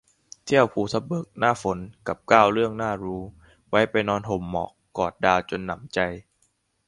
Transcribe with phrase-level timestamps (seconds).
[0.45, 3.21] เที่ยวภูทับเบิกหน้าฝน กับ เก้า เรื่องน่ารู้
[3.69, 5.99] ไว้ไปนอนห่มหมอก กอดดาวจนหนำใจ